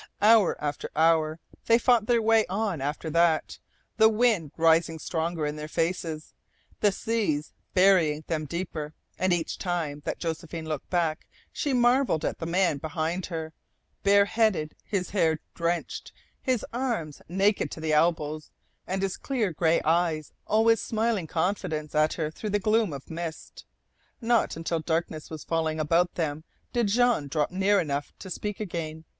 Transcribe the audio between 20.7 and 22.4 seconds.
smiling confidence at her